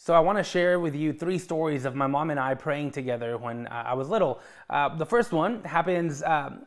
[0.00, 2.92] So, I want to share with you three stories of my mom and I praying
[2.92, 4.38] together when uh, I was little.
[4.70, 6.66] Uh, the first one happens, um,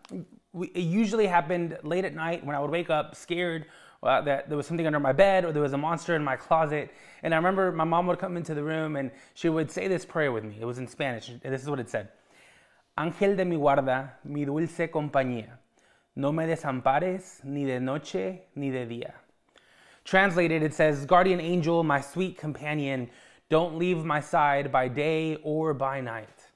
[0.52, 3.68] we, it usually happened late at night when I would wake up scared
[4.04, 6.36] uh, that there was something under my bed or there was a monster in my
[6.36, 6.92] closet.
[7.24, 10.06] And I remember my mom would come into the room and she would say this
[10.06, 10.58] prayer with me.
[10.60, 11.30] It was in Spanish.
[11.30, 12.10] And this is what it said
[12.98, 15.58] Ángel de mi guarda, mi dulce compañía,
[16.18, 19.14] no me desampares ni de noche ni de día.
[20.04, 23.10] Translated, it says, Guardian angel, my sweet companion,
[23.52, 26.48] don't leave my side by day or by night.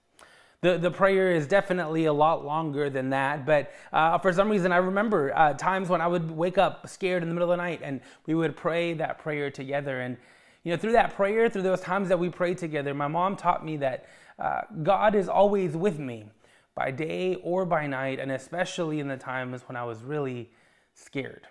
[0.62, 4.72] The, the prayer is definitely a lot longer than that, but uh, for some reason,
[4.72, 7.64] I remember uh, times when I would wake up scared in the middle of the
[7.64, 10.00] night and we would pray that prayer together.
[10.00, 10.16] And,
[10.64, 13.64] you know, through that prayer, through those times that we prayed together, my mom taught
[13.64, 14.08] me that
[14.40, 16.24] uh, God is always with me
[16.76, 20.50] by day or by night, and especially in the times when I was really
[20.94, 21.48] scared.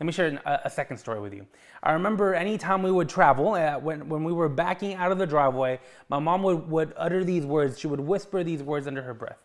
[0.00, 1.46] Let me share a, a second story with you.
[1.82, 5.26] I remember anytime we would travel, uh, when, when we were backing out of the
[5.26, 7.78] driveway, my mom would, would utter these words.
[7.78, 9.38] She would whisper these words under her breath.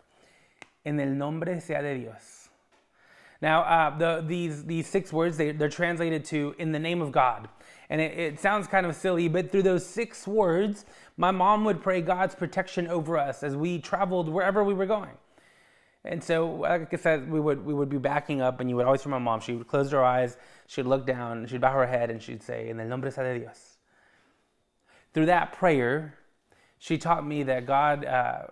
[0.85, 2.49] En el nombre sea de Dios.
[3.41, 7.11] Now, uh, the, these, these six words, they, they're translated to in the name of
[7.11, 7.47] God.
[7.89, 11.81] And it, it sounds kind of silly, but through those six words, my mom would
[11.81, 15.11] pray God's protection over us as we traveled wherever we were going.
[16.05, 18.85] And so, like I said, we would we would be backing up, and you would
[18.85, 19.41] always hear my mom.
[19.41, 22.69] She would close her eyes, she'd look down, she'd bow her head, and she'd say,
[22.69, 23.77] "En el nombre de Dios."
[25.13, 26.15] Through that prayer,
[26.77, 28.05] she taught me that God.
[28.05, 28.43] Uh,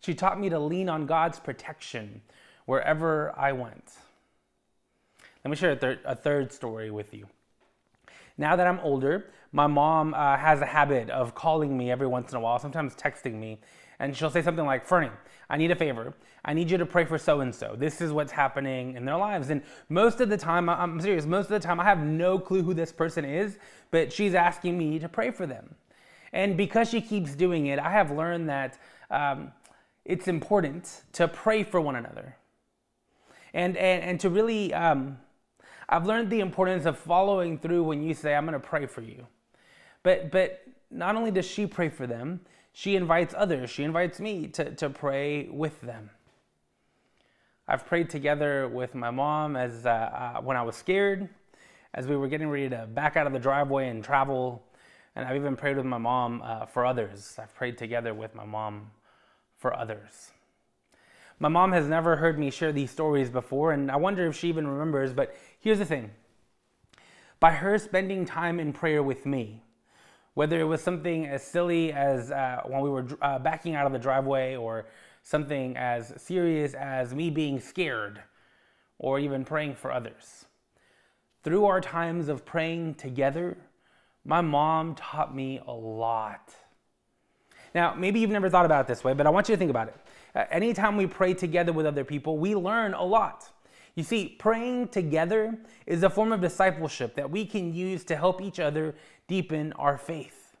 [0.00, 2.20] she taught me to lean on God's protection
[2.66, 3.92] wherever I went.
[5.44, 7.26] Let me share a, thir- a third story with you.
[8.36, 12.32] Now that I'm older, my mom uh, has a habit of calling me every once
[12.32, 13.60] in a while, sometimes texting me,
[14.00, 15.12] and she'll say something like, Fernie,
[15.48, 16.12] I need a favor.
[16.44, 17.76] I need you to pray for so and so.
[17.78, 19.50] This is what's happening in their lives.
[19.50, 22.64] And most of the time, I'm serious, most of the time, I have no clue
[22.64, 23.56] who this person is,
[23.92, 25.76] but she's asking me to pray for them.
[26.32, 28.76] And because she keeps doing it, I have learned that
[29.08, 29.52] um,
[30.04, 32.36] it's important to pray for one another.
[33.54, 35.16] And, and, and to really, um,
[35.88, 39.00] I've learned the importance of following through when you say, I'm going to pray for
[39.00, 39.28] you.
[40.04, 42.40] But, but not only does she pray for them,
[42.72, 43.70] she invites others.
[43.70, 46.10] She invites me to, to pray with them.
[47.66, 51.28] I've prayed together with my mom as uh, uh, when I was scared,
[51.94, 54.62] as we were getting ready to back out of the driveway and travel.
[55.16, 57.36] And I've even prayed with my mom uh, for others.
[57.40, 58.90] I've prayed together with my mom
[59.56, 60.32] for others.
[61.38, 64.48] My mom has never heard me share these stories before, and I wonder if she
[64.48, 65.12] even remembers.
[65.14, 66.10] But here's the thing
[67.40, 69.63] by her spending time in prayer with me,
[70.34, 73.92] whether it was something as silly as uh, when we were uh, backing out of
[73.92, 74.86] the driveway or
[75.22, 78.20] something as serious as me being scared
[78.98, 80.44] or even praying for others.
[81.42, 83.56] Through our times of praying together,
[84.24, 86.54] my mom taught me a lot.
[87.74, 89.70] Now, maybe you've never thought about it this way, but I want you to think
[89.70, 89.96] about it.
[90.34, 93.50] Uh, anytime we pray together with other people, we learn a lot.
[93.94, 95.56] You see, praying together
[95.86, 98.94] is a form of discipleship that we can use to help each other
[99.28, 100.56] deepen our faith.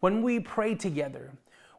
[0.00, 1.32] When we pray together,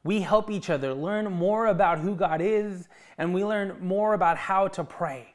[0.03, 4.37] we help each other learn more about who God is and we learn more about
[4.37, 5.33] how to pray.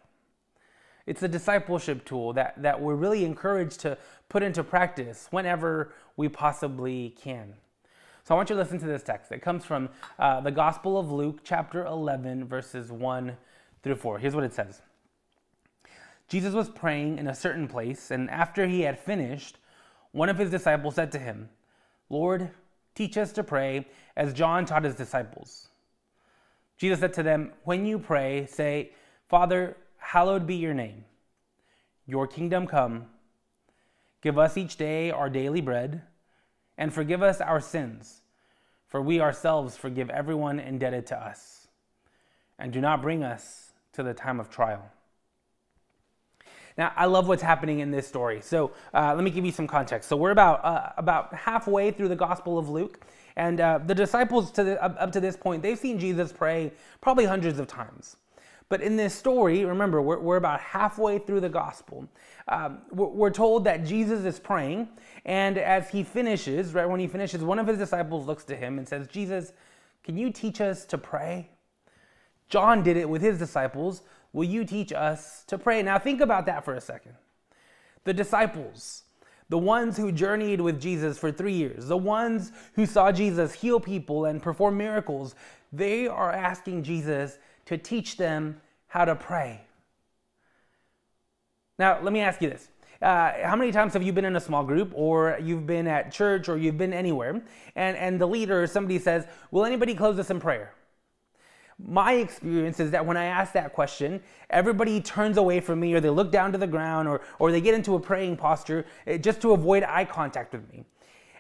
[1.06, 3.98] It's a discipleship tool that, that we're really encouraged to
[4.28, 7.54] put into practice whenever we possibly can.
[8.22, 9.32] So I want you to listen to this text.
[9.32, 9.88] It comes from
[10.18, 13.36] uh, the Gospel of Luke, chapter 11, verses 1
[13.82, 14.18] through 4.
[14.18, 14.82] Here's what it says
[16.30, 19.58] Jesus was praying in a certain place, and after he had finished,
[20.12, 21.48] one of his disciples said to him,
[22.08, 22.50] Lord,
[22.94, 25.70] teach us to pray as John taught his disciples.
[26.78, 28.92] Jesus said to them, When you pray, say,
[29.28, 31.04] Father, hallowed be your name.
[32.06, 33.06] Your kingdom come.
[34.22, 36.02] Give us each day our daily bread,
[36.78, 38.22] and forgive us our sins,
[38.86, 41.66] for we ourselves forgive everyone indebted to us.
[42.56, 44.92] And do not bring us to the time of trial.
[46.80, 48.40] Now, I love what's happening in this story.
[48.40, 50.08] So uh, let me give you some context.
[50.08, 53.04] So we're about uh, about halfway through the Gospel of Luke,
[53.36, 56.72] and uh, the disciples to the, up, up to this point, they've seen Jesus pray
[57.02, 58.16] probably hundreds of times.
[58.70, 62.08] But in this story, remember, we're, we're about halfway through the gospel.
[62.48, 64.88] Um, we're, we're, told that Jesus is praying,
[65.26, 68.78] and as he finishes, right when he finishes, one of his disciples looks to him
[68.78, 69.52] and says, Jesus,
[70.02, 71.50] can you teach us to pray?
[72.48, 74.02] John did it with his disciples.
[74.32, 75.82] Will you teach us to pray?
[75.82, 77.14] Now, think about that for a second.
[78.04, 79.02] The disciples,
[79.48, 83.80] the ones who journeyed with Jesus for three years, the ones who saw Jesus heal
[83.80, 85.34] people and perform miracles,
[85.72, 89.60] they are asking Jesus to teach them how to pray.
[91.78, 92.68] Now, let me ask you this.
[93.02, 96.12] Uh, how many times have you been in a small group or you've been at
[96.12, 97.40] church or you've been anywhere
[97.74, 100.74] and, and the leader or somebody says, Will anybody close us in prayer?
[101.86, 106.00] My experience is that when I ask that question, everybody turns away from me or
[106.00, 109.16] they look down to the ground or, or they get into a praying posture eh,
[109.18, 110.84] just to avoid eye contact with me.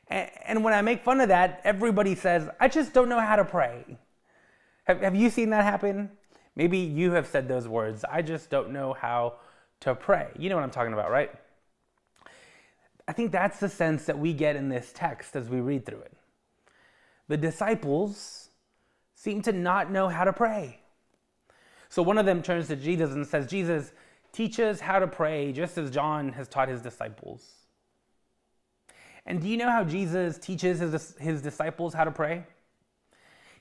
[0.08, 3.36] And, and when I make fun of that, everybody says, I just don't know how
[3.36, 3.98] to pray.
[4.84, 6.10] Have, have you seen that happen?
[6.56, 8.04] Maybe you have said those words.
[8.04, 9.34] I just don't know how
[9.80, 10.28] to pray.
[10.38, 11.30] You know what I'm talking about, right?
[13.06, 16.00] I think that's the sense that we get in this text as we read through
[16.00, 16.12] it.
[17.28, 18.49] The disciples
[19.22, 20.80] seem to not know how to pray.
[21.90, 23.92] So one of them turns to Jesus and says, Jesus,
[24.32, 27.46] teach us how to pray just as John has taught his disciples.
[29.26, 32.44] And do you know how Jesus teaches his, his disciples how to pray?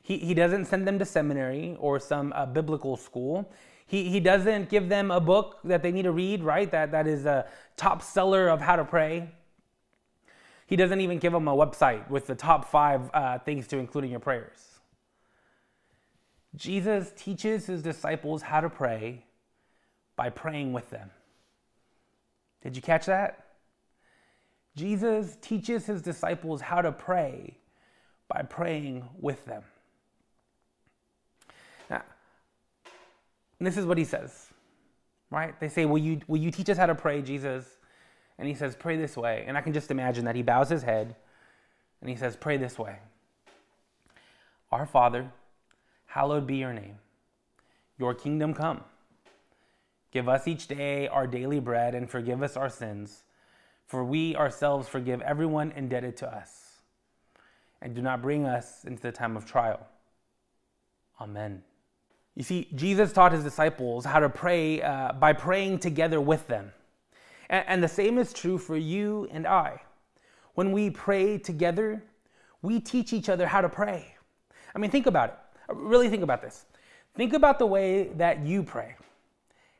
[0.02, 3.52] He, he doesn't send them to seminary or some uh, biblical school.
[3.86, 6.72] He, he doesn't give them a book that they need to read, right?
[6.72, 7.46] That, that is a
[7.76, 9.30] top seller of how to pray.
[10.68, 14.06] He doesn't even give them a website with the top five uh, things to include
[14.06, 14.79] in your prayers.
[16.56, 19.26] Jesus teaches his disciples how to pray
[20.16, 21.12] by praying with them.
[22.62, 23.46] Did you catch that?
[24.76, 27.58] Jesus teaches his disciples how to pray
[28.28, 29.64] by praying with them.
[31.90, 32.04] Now,
[33.60, 34.48] this is what he says,
[35.32, 35.60] right?
[35.60, 37.80] They say, will you, will you teach us how to pray, Jesus?
[38.40, 39.44] and he says, Pray this way.
[39.46, 41.16] And I can just imagine that he bows his head
[42.02, 42.98] and he says, Pray this way
[44.72, 45.32] Our Father,
[46.10, 46.98] hallowed be your name.
[48.00, 48.82] Your kingdom come.
[50.12, 53.24] Give us each day our daily bread and forgive us our sins,
[53.86, 56.82] for we ourselves forgive everyone indebted to us.
[57.82, 59.86] And do not bring us into the time of trial.
[61.22, 61.62] Amen.
[62.36, 66.72] You see, Jesus taught his disciples how to pray uh, by praying together with them.
[67.52, 69.82] And, and the same is true for you and I.
[70.56, 72.04] When we pray together,
[72.64, 74.16] we teach each other how to pray.
[74.74, 75.36] I mean, think about it.
[75.74, 76.66] Really think about this.
[77.16, 78.96] Think about the way that you pray.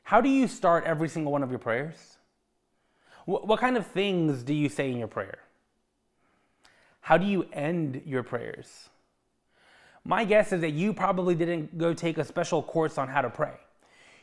[0.04, 2.18] How do you start every single one of your prayers?
[3.26, 5.38] What, kind of things do you say in your prayer?
[7.02, 8.90] How do you end your prayers?
[10.04, 13.30] My guess is that you probably didn't go take a special course on how to
[13.30, 13.54] pray.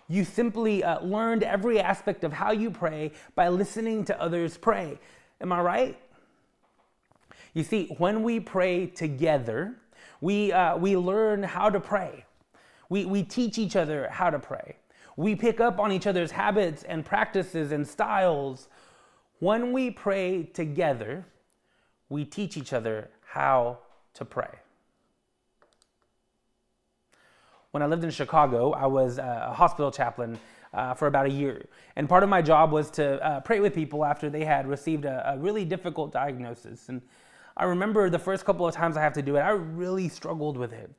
[0.08, 4.98] You simply uh, learned every aspect of how you pray by listening to others pray.
[5.40, 5.98] Am I right?
[7.54, 9.76] You see, when we pray together,
[10.20, 12.24] we, uh, we learn how to pray.
[12.88, 14.76] We, we teach each other how to pray.
[15.16, 18.68] We pick up on each other's habits and practices and styles.
[19.38, 21.24] When we pray together,
[22.08, 23.78] we teach each other how
[24.14, 24.58] to pray.
[27.76, 30.38] when I lived in Chicago, I was a hospital chaplain
[30.72, 31.66] uh, for about a year.
[31.96, 35.04] And part of my job was to uh, pray with people after they had received
[35.04, 36.88] a, a, really difficult diagnosis.
[36.88, 37.02] And
[37.56, 40.56] I remember the first couple of times I have to do it, I really struggled
[40.56, 40.90] with it.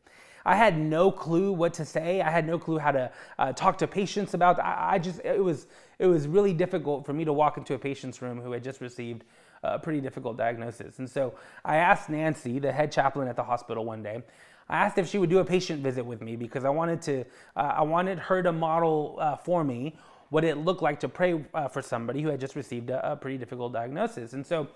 [0.45, 2.21] I had no clue what to say.
[2.21, 4.57] I had no clue how to uh, talk to patients about.
[4.59, 5.67] I, I just it was
[5.99, 8.79] it was really difficult for me to walk into a patient's room who had just
[8.79, 9.25] received
[9.63, 10.99] a pretty difficult diagnosis.
[10.99, 11.33] And so
[11.65, 14.23] I asked Nancy, the head chaplain at the hospital, one day.
[14.69, 17.21] I asked if she would do a patient visit with me because I wanted to,
[17.55, 19.97] uh, I wanted her to model uh, for me
[20.29, 23.15] what it looked like to pray uh, for somebody who had just received a, a,
[23.15, 24.33] pretty difficult diagnosis.
[24.33, 24.67] And so,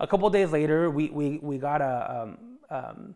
[0.00, 2.22] a couple days later, we we we got a.
[2.22, 2.38] Um,
[2.70, 3.14] um,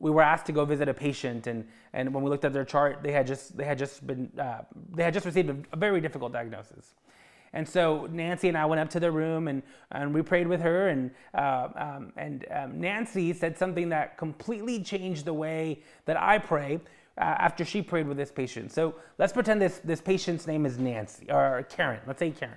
[0.00, 2.64] we were asked to go visit a patient, and, and when we looked at their
[2.64, 6.00] chart, they had just they had just been uh, they had just received a, very
[6.00, 6.94] difficult diagnosis.
[7.52, 10.60] And so Nancy and I went up to the room and, and we prayed with
[10.62, 10.88] her.
[10.88, 16.38] And, uh, um, and um, Nancy said something that completely changed the way that I
[16.38, 16.80] pray
[17.18, 18.72] uh, after she prayed with this patient.
[18.72, 22.00] So let's pretend this, this patient's name is Nancy or Karen.
[22.06, 22.56] Let's say Karen.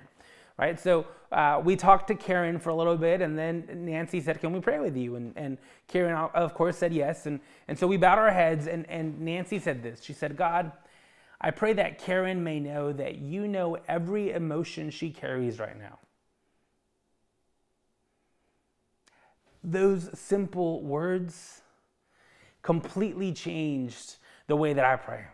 [0.58, 4.40] Right, so uh, we talked to Karen for a little bit, and then Nancy said,
[4.40, 7.26] "Can we pray with you?" And, and Karen, of course, said yes.
[7.26, 10.02] And, and so we bowed our heads, and, and Nancy said this.
[10.02, 10.72] She said, "God,
[11.40, 15.98] I pray that Karen may know that you know every emotion she carries right now.
[19.62, 21.60] Those simple words
[22.62, 25.24] completely changed the way that I pray.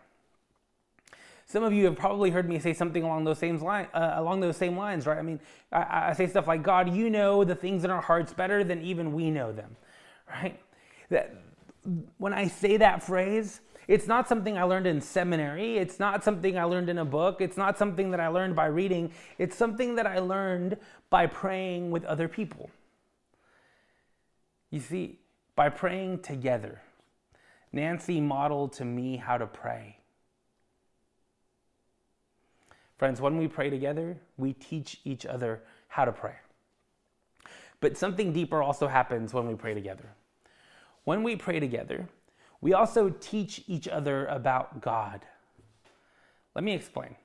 [1.53, 4.57] Some of you have probably heard me say something along those same uh, along those
[4.57, 5.19] same lines, right?
[5.19, 5.39] I mean,
[5.71, 8.81] I, I say stuff like, "God, you know the things in our hearts better than
[8.81, 9.75] even we know them,"
[10.31, 10.59] right?
[11.11, 11.35] That
[12.17, 15.77] when I say that phrase, it's not something I learned in seminary.
[15.77, 17.39] It's not something I learned in a book.
[17.39, 19.11] It's not something that I learned by reading.
[19.37, 20.77] It's something that I learned
[21.11, 22.71] by praying with other people.
[24.71, 25.19] You see,
[25.55, 26.81] by praying together,
[27.71, 29.97] Nancy modeled to me how to pray.
[32.97, 36.35] Friends, when we pray together, we teach each other how to pray.
[37.79, 40.09] But something deeper also happens when we pray together.
[41.03, 42.07] When we pray together,
[42.61, 45.25] we also teach each other about God.
[46.55, 47.15] Let me explain.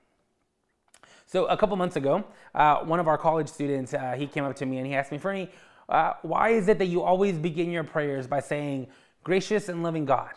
[1.26, 4.56] So, a couple months ago, uh, one of our college students, uh, he came up
[4.56, 5.50] to me and he asked me, Fernie,
[5.88, 8.86] uh, why is it that you always begin your prayers by saying,
[9.22, 10.30] gracious and loving God?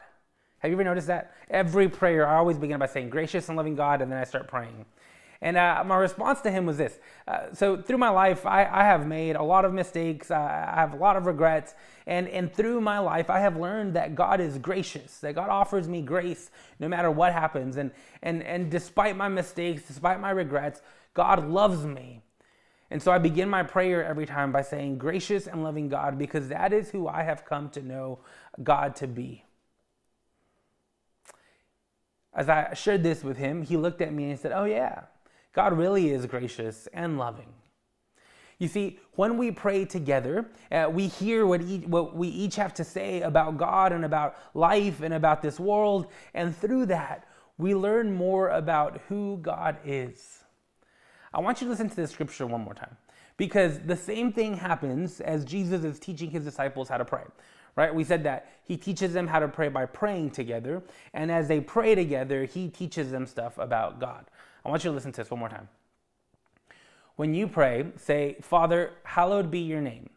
[0.60, 1.34] Have you ever noticed that?
[1.50, 4.48] Every prayer, I always begin by saying, gracious and loving God, and then I start
[4.48, 4.86] praying.
[5.42, 7.00] And uh, my response to him was this.
[7.28, 10.30] Uh, so through my life, I, I, have made a lot of mistakes.
[10.30, 11.74] I have a lot of regrets.
[12.06, 15.88] And, and through my life, I have learned that God is gracious, that God offers
[15.88, 17.78] me grace no matter what happens.
[17.78, 17.90] And,
[18.22, 20.82] and, and despite my mistakes, despite my regrets,
[21.16, 22.22] God loves me.
[22.92, 26.50] And so I begin my prayer every time by saying, Gracious and loving God, because
[26.50, 28.20] that is who I have come to know
[28.62, 29.46] God to be.
[32.34, 35.04] As I shared this with him, he looked at me and said, Oh, yeah,
[35.54, 37.48] God really is gracious and loving.
[38.60, 42.74] You see, when we pray together, uh, we hear what, each, what we each have
[42.76, 46.08] to say about God and about life and about this world.
[46.36, 47.28] And through that,
[47.58, 50.44] we learn more about who God is.
[51.34, 52.96] I want you to listen to this scripture one more time
[53.38, 57.24] because the same thing happens as Jesus is teaching his disciples how to pray
[57.76, 57.94] right?
[57.94, 60.84] We said that he teaches them how to pray by praying together.
[61.14, 64.26] And as they pray together, he teaches them stuff about God.
[64.64, 65.70] I want you to listen to this one more time.
[67.16, 70.10] When you pray, say, Father, hallowed be your name.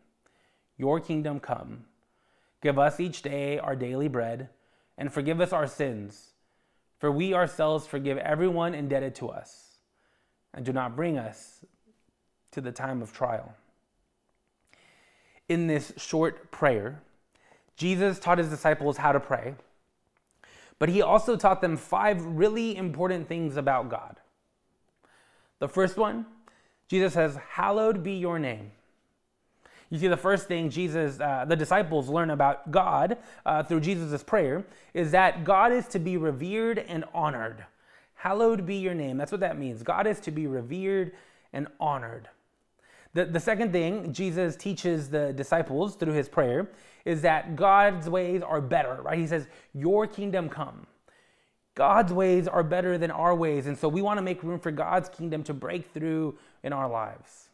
[0.76, 1.84] Your kingdom come.
[2.62, 4.48] Give us each day our daily bread,
[4.96, 6.32] and forgive us our sins,
[6.98, 9.78] for we ourselves forgive everyone indebted to us.
[10.54, 11.64] And do not bring us
[12.52, 13.54] to the time of trial.
[15.48, 17.02] In this short prayer,
[17.76, 19.56] Jesus taught his disciples how to pray,
[20.78, 24.20] but he also taught them five really important things about God.
[25.64, 26.26] The first one,
[26.88, 28.70] Jesus says, Hallowed be your name.
[29.88, 33.16] You see, the first thing Jesus, uh, the disciples learn about God
[33.46, 37.64] uh, through Jesus' prayer is that God is to be revered and honored.
[38.14, 39.16] Hallowed be your name.
[39.16, 39.82] That's what that means.
[39.82, 41.12] God is to be revered
[41.54, 42.28] and honored.
[43.14, 46.68] The, the second thing Jesus teaches the disciples through his prayer
[47.06, 49.18] is that God's ways are better, right?
[49.18, 50.86] He says, Your kingdom come.
[51.74, 53.66] God's ways are better than our ways.
[53.66, 56.88] And so we want to make room for God's kingdom to break through in our
[56.88, 57.48] lives.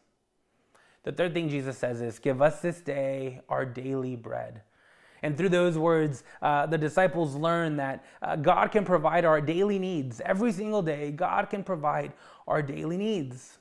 [1.03, 4.61] The third thing Jesus says is, Give us this day our daily bread.
[5.23, 9.77] And through those words, uh, the disciples learn that uh, God can provide our daily
[9.77, 10.19] needs.
[10.21, 12.13] Every single day, God can provide
[12.47, 13.59] our daily needs.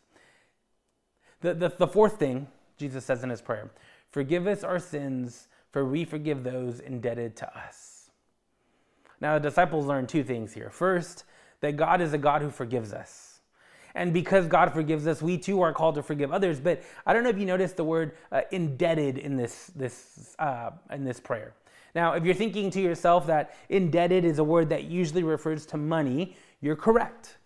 [1.42, 2.48] The, the, the fourth thing
[2.78, 3.70] Jesus says in his prayer
[4.10, 7.99] Forgive us our sins, for we forgive those indebted to us.
[9.20, 10.70] Now, the disciples learned two things here.
[10.70, 11.24] First,
[11.60, 13.40] that God is a God who forgives us.
[13.94, 16.60] And because God forgives us, we too are called to forgive others.
[16.60, 20.70] But I don't know if you noticed the word uh, indebted in this, this, uh,
[20.92, 21.54] in this prayer.
[21.94, 25.76] Now, if you're thinking to yourself that indebted is a word that usually refers to
[25.76, 27.38] money, you're correct.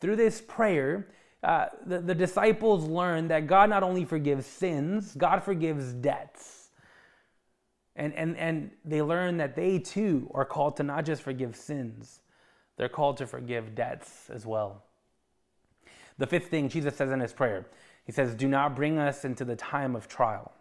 [0.00, 1.06] Through this prayer,
[1.44, 6.61] uh, the, the disciples learned that God not only forgives sins, God forgives debts.
[7.94, 12.20] And, and, and they learn that they too are called to not just forgive sins,
[12.76, 14.82] they're called to forgive debts as well.
[16.18, 17.66] The fifth thing Jesus says in his prayer,
[18.04, 20.52] he says, Do not bring us into the time of trial.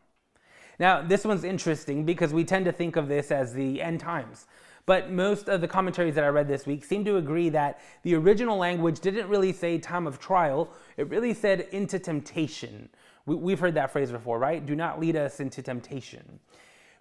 [0.79, 4.47] Now, this one's interesting because we tend to think of this as the end times.
[4.85, 8.15] But most of the commentaries that I read this week seem to agree that the
[8.15, 12.89] original language didn't really say time of trial, it really said into temptation.
[13.27, 14.65] We, have heard that phrase before, right?
[14.65, 16.39] Do not lead us into temptation.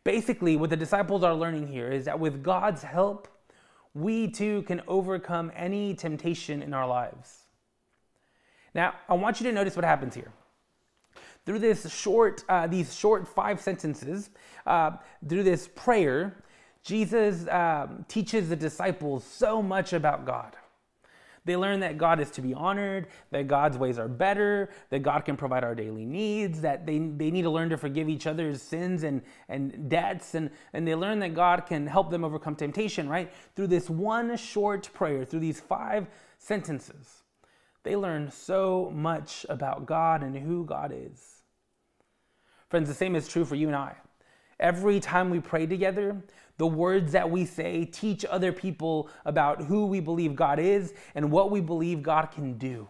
[0.04, 3.28] Basically, what the disciples are learning here is that with God's help,
[3.94, 7.44] we too can overcome any temptation in our lives.
[8.74, 10.32] Now, I want you to notice what happens here.
[11.44, 14.30] Through this short, uh, these short five sentences,
[14.66, 14.92] uh,
[15.28, 16.44] through this prayer,
[16.82, 20.56] Jesus um, teaches the disciples so much about God.
[21.44, 25.24] They learn that God is to be honored, that God's ways are better, that God
[25.24, 28.60] can provide our daily needs, that they, they need to learn to forgive each other's
[28.60, 33.08] sins and, and debts, and, and they learn that God can help them overcome temptation,
[33.08, 33.32] right?
[33.56, 37.22] Through this one short prayer, through these five sentences,
[37.82, 41.42] they learn so much about God and who God is.
[42.68, 43.96] Friends, the same is true for you and I.
[44.60, 46.22] Every time we pray together,
[46.60, 51.32] the words that we say teach other people about who we believe God is and
[51.32, 52.86] what we believe God can do.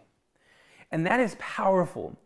[0.91, 2.19] And that is powerful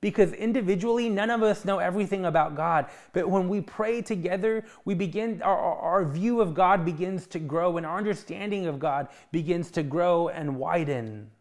[0.00, 2.86] because individually, none of us know everything about God.
[3.12, 7.78] But when we pray together, we begin, our, our view of God begins to grow
[7.78, 11.32] and our understanding of God begins to grow and widen.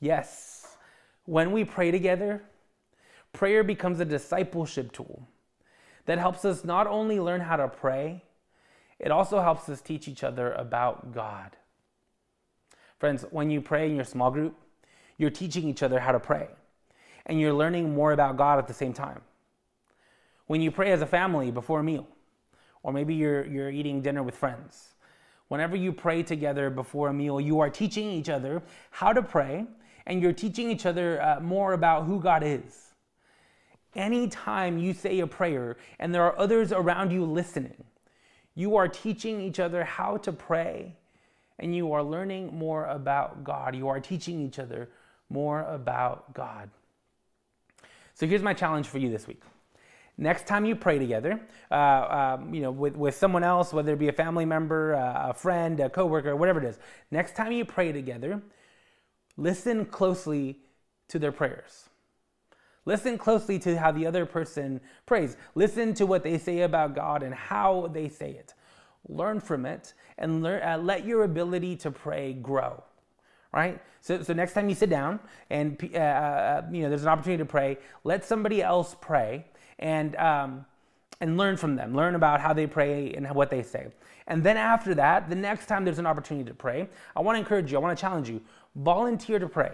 [0.00, 0.76] Yes,
[1.24, 2.42] when we pray together,
[3.32, 5.28] prayer becomes a discipleship tool
[6.06, 8.22] that helps us not only learn how to pray,
[8.98, 11.56] it also helps us teach each other about God.
[12.98, 14.54] Friends, when you pray in your small group,
[15.18, 16.48] you're teaching each other how to pray,
[17.26, 19.20] and you're learning more about God at the same time.
[20.46, 22.06] When you pray as a family before a meal,
[22.82, 24.94] or maybe you're, you're eating dinner with friends,
[25.48, 29.66] whenever you pray together before a meal, you are teaching each other how to pray,
[30.06, 32.83] and you're teaching each other uh, more about who God is.
[33.96, 37.84] Anytime you say a prayer and there are others around you listening,
[38.54, 40.96] you are teaching each other how to pray
[41.58, 43.76] and you are learning more about God.
[43.76, 44.88] You are teaching each other
[45.28, 46.70] more about God.
[48.14, 49.42] So here's my challenge for you this week.
[50.16, 51.40] Next time you pray together,
[51.72, 55.30] uh, um, you know, with, with someone else, whether it be a family member, uh,
[55.30, 56.78] a friend, a coworker, whatever it is,
[57.10, 58.40] next time you pray together,
[59.36, 60.60] listen closely
[61.08, 61.88] to their prayers.
[62.86, 65.36] Listen closely to how the other person prays.
[65.54, 68.54] Listen to what they say about God and how they say it.
[69.08, 72.82] Learn from it and learn, uh, let your ability to pray grow.
[73.52, 73.80] Right?
[74.00, 77.42] So, so next time you sit down and uh, uh, you know there's an opportunity
[77.42, 79.46] to pray, let somebody else pray
[79.78, 80.66] and um,
[81.20, 81.94] and learn from them.
[81.94, 83.88] Learn about how they pray and what they say.
[84.26, 87.40] And then after that, the next time there's an opportunity to pray, I want to
[87.40, 87.78] encourage you.
[87.78, 88.40] I want to challenge you.
[88.74, 89.72] Volunteer to pray.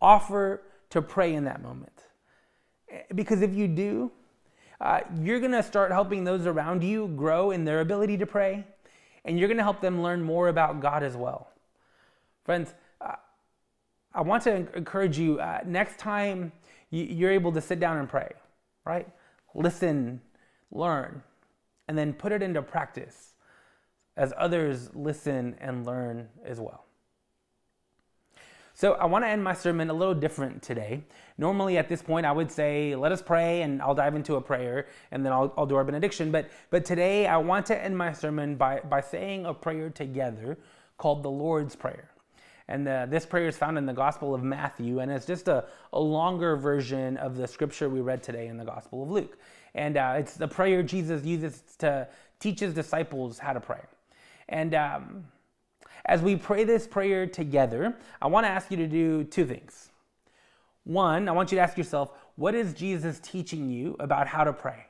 [0.00, 1.92] Offer to pray in that moment.
[3.14, 4.10] Because if you do,
[4.80, 8.64] uh, you're going to start helping those around you grow in their ability to pray,
[9.24, 11.48] and you're going to help them learn more about God as well.
[12.44, 13.16] Friends, uh,
[14.14, 16.52] I want to encourage you uh, next time
[16.90, 18.30] you're able to sit down and pray,
[18.84, 19.08] right?
[19.54, 20.20] Listen,
[20.70, 21.22] learn,
[21.88, 23.34] and then put it into practice
[24.16, 26.84] as others listen and learn as well.
[28.76, 31.04] So I want to end my sermon a little different today.
[31.38, 34.40] Normally at this point I would say, let us pray and I'll dive into a
[34.40, 36.32] prayer and then I'll, I'll do our benediction.
[36.32, 40.58] But, but today I want to end my sermon by, by saying a prayer together
[40.98, 42.10] called the Lord's Prayer.
[42.66, 45.66] And uh, this prayer is found in the Gospel of Matthew, and it's just a,
[45.92, 49.38] a longer version of the scripture we read today in the Gospel of Luke.
[49.74, 52.08] And uh, it's the prayer Jesus uses to
[52.40, 53.82] teach his disciples how to pray.
[54.48, 55.24] And um,
[56.06, 59.90] as we pray this prayer together, I want to ask you to do two things.
[60.84, 64.52] One, I want you to ask yourself, what is Jesus teaching you about how to
[64.52, 64.86] pray?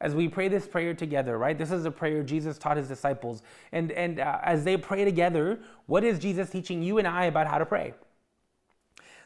[0.00, 1.56] As we pray this prayer together, right?
[1.56, 3.42] This is a prayer Jesus taught his disciples.
[3.70, 7.46] And, and uh, as they pray together, what is Jesus teaching you and I about
[7.46, 7.94] how to pray?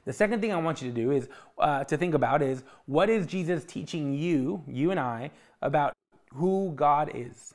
[0.04, 3.08] The second thing I want you to do is uh, to think about is what
[3.08, 5.30] is Jesus teaching you, you and I,
[5.62, 5.94] about
[6.34, 7.54] who God is?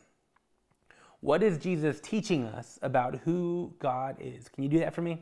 [1.21, 4.47] What is Jesus teaching us about who God is?
[4.47, 5.21] Can you do that for me?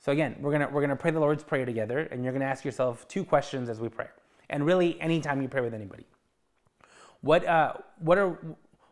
[0.00, 2.64] So again, we're gonna we're gonna pray the Lord's Prayer together, and you're gonna ask
[2.64, 4.06] yourself two questions as we pray,
[4.48, 6.06] and really anytime you pray with anybody.
[7.20, 8.38] What uh, what are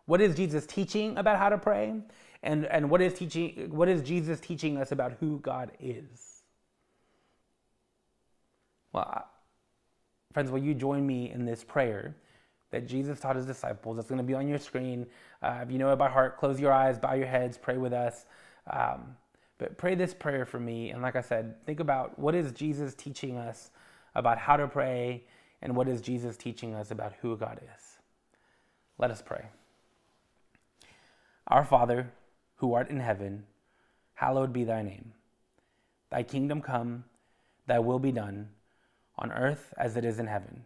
[0.06, 1.94] what is Jesus teaching about how to pray,
[2.42, 6.42] and and what is teaching what is Jesus teaching us about who God is?
[8.92, 9.26] Well,
[10.32, 12.16] friends, will you join me in this prayer?
[12.76, 13.98] That Jesus taught his disciples.
[13.98, 15.06] It's going to be on your screen.
[15.42, 17.94] Uh, if you know it by heart, close your eyes, bow your heads, pray with
[17.94, 18.26] us.
[18.70, 19.16] Um,
[19.56, 20.90] but pray this prayer for me.
[20.90, 23.70] And like I said, think about what is Jesus teaching us
[24.14, 25.24] about how to pray
[25.62, 27.82] and what is Jesus teaching us about who God is.
[28.98, 29.46] Let us pray.
[31.46, 32.12] Our Father,
[32.56, 33.44] who art in heaven,
[34.12, 35.14] hallowed be thy name.
[36.10, 37.04] Thy kingdom come,
[37.66, 38.50] thy will be done,
[39.16, 40.65] on earth as it is in heaven.